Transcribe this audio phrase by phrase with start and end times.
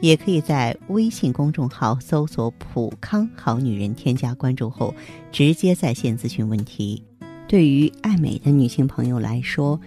[0.00, 4.94] 也可以在微信公众号搜索“普康好女人”，添加关注后，
[5.32, 7.02] 直接在线咨询问题。
[7.48, 9.80] 对于爱美的女性朋友来说，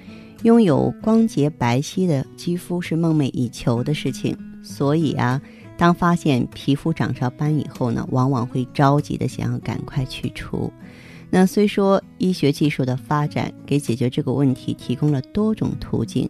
[0.44, 4.38] 拥有光洁白皙的肌肤是梦寐以求的事情。
[4.64, 5.41] 所以啊，
[5.77, 10.72] 当发现皮肤长上斑以后呢，往往会着急的想要赶快去除。
[11.30, 16.28] 那虽说医学技术的发展给解决这个问题提供了多种途径。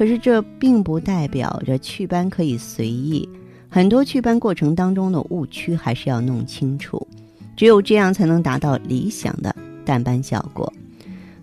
[0.00, 3.28] 可是这并不代表着祛斑可以随意，
[3.68, 7.06] 很多祛斑过程当中的误区还是要弄清楚，
[7.54, 10.72] 只有这样才能达到理想的淡斑效果。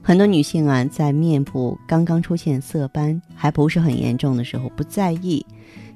[0.01, 5.45] 很多女性啊，在面部刚刚出现色斑还不是很严重的时候不在意，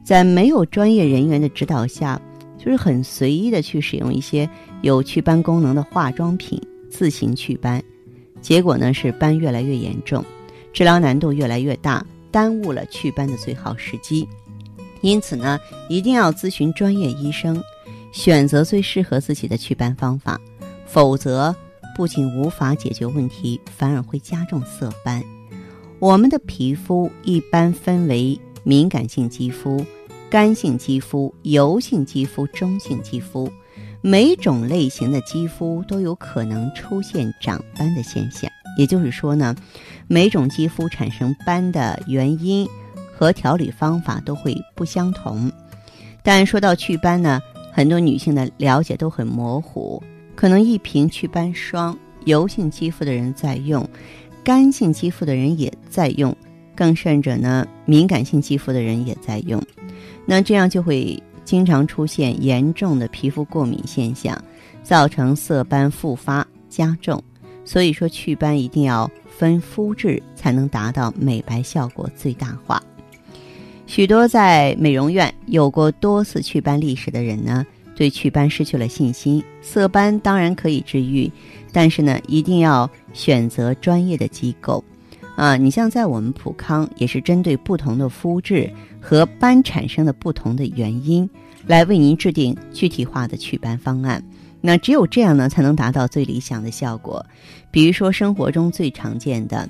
[0.03, 2.21] 在没有专业人员的指导下，
[2.59, 4.47] 就是很随意的去使用一些
[4.83, 7.81] 有祛斑功能的化妆品自行祛斑，
[8.39, 10.23] 结果呢是斑越来越严重，
[10.71, 12.05] 治疗难度越来越大。
[12.31, 14.27] 耽误了祛斑的最好时机，
[15.01, 17.61] 因此呢，一定要咨询专业医生，
[18.11, 20.39] 选择最适合自己的祛斑方法，
[20.85, 21.55] 否则
[21.95, 25.21] 不仅无法解决问题，反而会加重色斑。
[25.99, 29.85] 我们的皮肤一般分为敏感性肌肤、
[30.29, 33.51] 干性肌肤、油性肌肤、中性肌肤，
[34.01, 38.49] 每种类型的肌肤都有可能出现长斑的现象。
[38.77, 39.55] 也就是说呢，
[40.11, 42.67] 每种肌肤产生斑的原因
[43.15, 45.49] 和调理方法都会不相同。
[46.21, 50.03] 但说到祛斑呢，很多女性的了解都很模糊，
[50.35, 53.87] 可能一瓶祛斑霜，油性肌肤的人在用，
[54.43, 56.35] 干性肌肤的人也在用，
[56.75, 59.63] 更甚者呢，敏感性肌肤的人也在用。
[60.25, 64.37] 那这样就会经常出现严重的皮肤过敏现象，
[64.83, 67.23] 造成色斑复发加重。
[67.71, 72.83] 所以说，祛斑一定要分肤质，才能达到美白效果最大化。
[73.87, 77.65] 许多在美容院有过多次祛斑历史的人呢，
[77.95, 79.41] 对祛斑失去了信心。
[79.61, 81.31] 色斑当然可以治愈，
[81.71, 84.83] 但是呢，一定要选择专业的机构。
[85.37, 91.29] 啊，你像在我们普康，也是针对不同的肤质和斑产生的不同的原因，
[91.67, 94.21] 来为您制定具体化的祛斑方案。
[94.61, 97.25] 那只有这样呢，才能达到最理想的效果。
[97.71, 99.67] 比如说，生活中最常见的，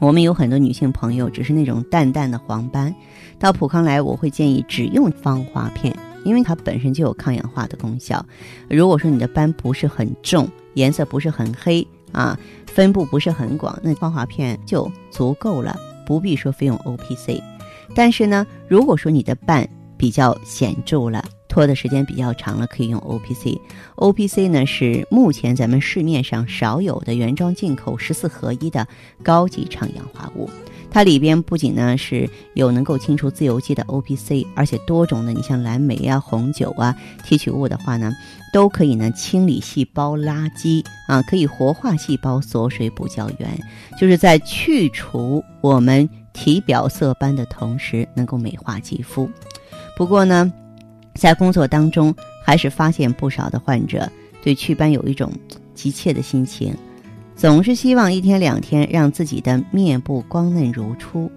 [0.00, 2.94] 我们有很多女性朋友只是那种淡淡的黄斑，
[3.38, 8.24] 到普康来，我会建议只用芳华片，因为它本身就有抗氧化的功效。
[8.68, 15.76] 如果说你的斑不是很重，颜色不是很黑啊，分布不是很广，那芳华片就足够了，
[16.06, 17.42] 不必说非用 O P C。
[17.94, 23.60] 但是呢，如果说你的斑比较显著了，拖的时间比较长了，可以用 O P C。
[23.94, 28.84] O P C 呢是目前咱们市面上少有的原装进口十四合一的
[29.22, 30.50] 高级抗氧化物。
[30.90, 36.92] 它里边不仅呢是有能够清除自由基的 O P C，而且多种的，你像蓝莓啊、红酒啊
[37.24, 38.12] 提取物的话呢，
[38.52, 43.56] 都可以呢清理细胞垃圾啊，可以活化细胞锁水补胶原，
[43.96, 49.30] 就是在去除我们体表色斑的同时，能够美化肌肤。
[49.96, 50.52] 不过呢。
[51.14, 52.14] 在工作当中，
[52.44, 54.10] 还是发现不少的患者
[54.42, 55.32] 对祛斑有一种
[55.74, 56.74] 急切的心情，
[57.34, 61.30] 总是希望一天两天让自己的面部光嫩如初。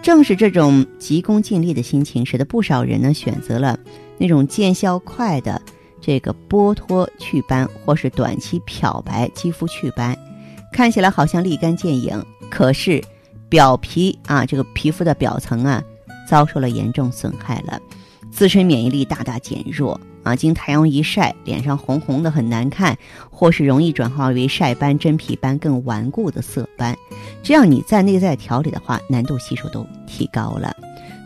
[0.00, 3.78] 正是这种急功近利的心情，使得不少人呢选择了
[4.16, 5.60] 那种见效快的
[6.00, 10.16] 这个剥脱祛斑，或是短期漂白肌肤祛斑，
[10.72, 13.02] 看起来好像立竿见影，可是
[13.48, 15.82] 表皮啊，这个皮肤的表层啊，
[16.28, 17.78] 遭受了严重损害了。
[18.30, 22.96] 自身免疫力大大减弱啊，经太阳一晒，脸上红红的很难看，
[23.30, 26.96] 或是容易转化为晒斑、真皮斑更顽固的色斑。
[27.42, 30.74] 这样你在内在调理的话，难度系数都提高了。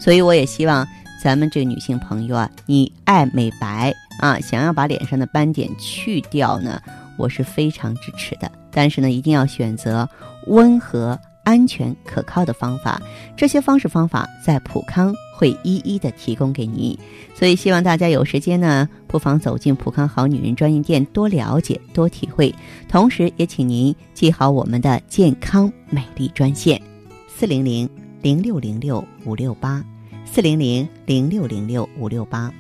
[0.01, 0.87] 所以我也希望
[1.23, 6.81] 咱们这个女性朋友啊，你爱美白啊，想要把脸上的斑点去掉呢，
[7.19, 8.51] 我是非常支持的。
[8.71, 10.09] 但是呢，一定要选择
[10.47, 11.19] 温和。
[11.45, 13.01] 安全可靠的方法，
[13.37, 16.97] 这些方式方法在普康会一一的提供给您，
[17.35, 22.55] 所以希望大家有时间呢，不妨走进普康好女人专营店，多了解，多体会。
[22.89, 26.81] 同时，也请您记好我们的健康美丽专线：
[27.29, 27.89] 四零零
[28.21, 29.85] 零六零六五六八，
[30.25, 32.53] 四零零零六零六五六八。